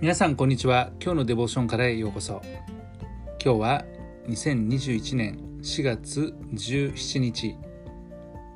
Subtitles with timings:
[0.00, 0.92] 皆さんこんにちは。
[1.02, 2.40] 今日のデボーションからへようこそ。
[3.44, 3.84] 今日は
[4.28, 7.56] 2021年4月17日。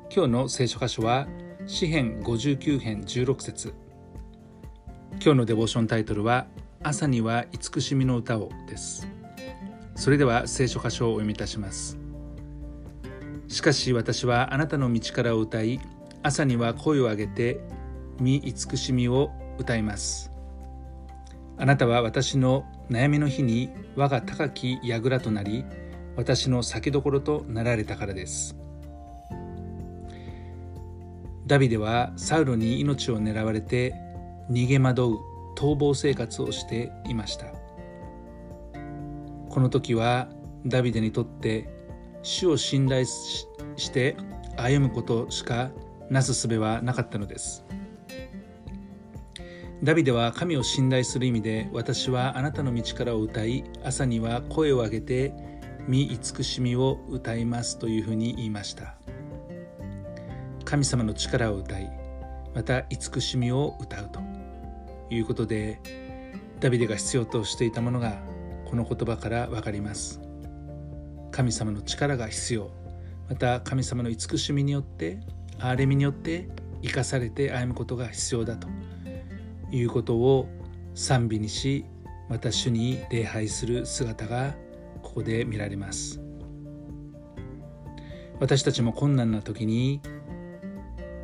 [0.09, 1.27] 今日の聖書箇所は
[1.67, 3.73] 詩編59編16節。
[5.15, 6.47] 今日のデボーションタイトルは
[6.81, 9.05] 朝には慈しみの歌をです。
[9.95, 11.97] それでは聖書箇所をお読みいたします。
[13.49, 15.81] しかし私はあなたの道からを歌い
[16.21, 17.59] 朝には声を上げて
[18.17, 19.29] 見慈しみを
[19.59, 20.32] 歌います。
[21.63, 25.63] あなたは私の悩みの日に我が高き櫓となり
[26.17, 28.57] 私の酒どころとなられたからです。
[31.47, 33.95] ダビデはサウロに命を狙われて
[34.51, 35.17] 逃げ惑う
[35.55, 37.45] 逃亡生活をしていました。
[39.47, 40.27] この時は
[40.65, 41.69] ダビデにとって
[42.23, 44.17] 主を信頼して
[44.57, 45.71] 歩むことしか
[46.09, 47.63] なすすべはなかったのです。
[49.83, 55.33] ダビデは神を信頼する意味で私はあなたの道からを歌い朝には声を上げて
[55.89, 58.95] 見慈しみを歌いますというふうに言いました。
[60.63, 61.91] 神様の力を歌い
[62.55, 64.21] また慈しみを歌うと
[65.09, 65.81] いうことで
[66.61, 68.21] ダビデが必要としていたものが
[68.63, 70.21] この言葉から分かります。
[71.31, 72.71] 神様の力が必要
[73.27, 75.19] また神様の慈しみによって
[75.59, 76.47] 憐れみによって
[76.81, 78.69] 生かされて歩むことが必要だと。
[79.73, 80.47] いうことを
[80.93, 81.85] 賛美にし
[82.29, 84.55] また主に礼拝する姿が
[85.01, 86.21] ここで見られます。
[88.39, 90.01] 私たちも困難な時に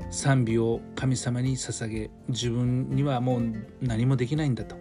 [0.09, 4.75] 賛美を神様に捧げ自分にはもう何もできないんだと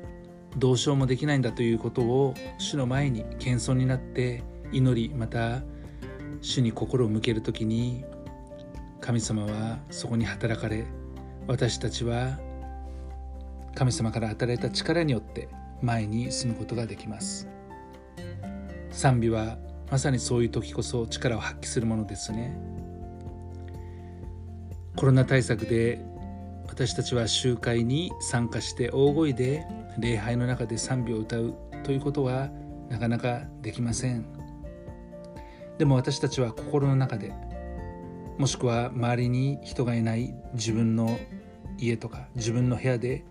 [0.57, 5.63] どうしようもできないんだということを主の前に謙遜になって祈りまた
[6.41, 8.05] 主に心を向ける時に
[9.01, 10.87] 神様はそこに働かれ
[11.47, 12.39] 私たちは
[13.75, 15.49] 神様から与えた力によって
[15.83, 17.49] 前に進むことができます。
[18.91, 19.59] 賛美は
[19.91, 22.59] まさにそういう時こそ力を発揮するものですね。
[24.97, 26.05] コロナ対策で
[26.67, 29.65] 私たちは集会に参加して大声で
[29.99, 31.55] 礼拝の中で賛美を歌う
[31.85, 32.51] ということは
[32.89, 34.27] なかなかできません。
[35.79, 37.33] でも私たちは心の中で
[38.37, 41.19] もしくは周りに人がいない自分の
[41.79, 43.25] 家とか自分の部屋で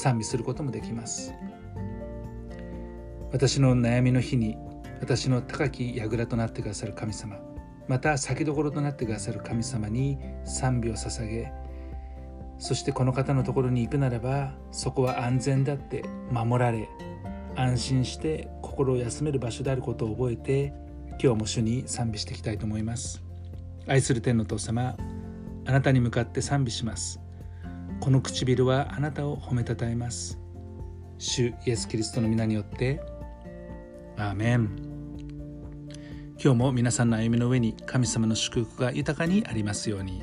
[0.00, 1.34] 賛美することもできます。
[3.32, 4.56] 私の悩みの日に
[5.00, 7.36] 私の高き櫓となってくださる神様
[7.88, 11.50] また先どころとなってくださる神様に賛美を捧げ
[12.58, 16.88] そしてこの方のところに行くならばそこは安全だって守られ
[17.56, 20.72] 安心して心を休める場所であることを覚えて
[21.22, 23.22] 今日も主に賛美していきたいと思います。
[23.86, 24.96] 愛する天の父様
[25.66, 27.21] あなたに向かって賛美します。
[28.02, 30.36] この唇はあなたを褒めたたえます。
[31.18, 33.00] 主イエス・キリストの皆によって。
[34.16, 34.70] アーメン。
[36.36, 40.20] 今日も皆さんの歩みの上に神様の祝福が豊かにありますように。